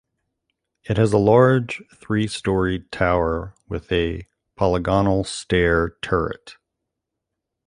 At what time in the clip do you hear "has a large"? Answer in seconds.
0.97-1.83